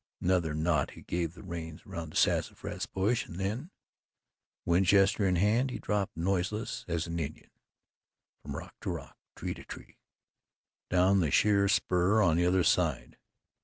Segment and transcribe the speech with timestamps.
[0.19, 3.69] Another knot he gave the reins around the sassafras bush and then,
[4.65, 7.51] Winchester in hand, he dropped noiseless as an Indian,
[8.41, 9.99] from rock to rock, tree to tree,
[10.89, 13.19] down the sheer spur on the other side.